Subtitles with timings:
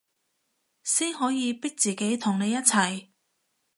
[0.83, 3.09] 先可以逼自己同你一齊